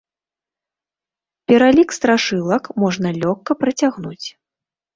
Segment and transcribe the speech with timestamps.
[1.51, 4.27] Пералік страшылак можна лёгка працягнуць.